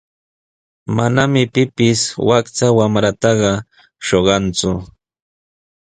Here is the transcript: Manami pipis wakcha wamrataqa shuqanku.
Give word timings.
Manami 0.95 1.41
pipis 1.53 1.99
wakcha 2.27 2.67
wamrataqa 2.77 3.51
shuqanku. 4.07 4.71